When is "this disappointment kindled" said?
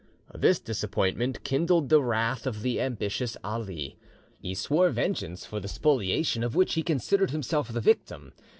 0.33-1.89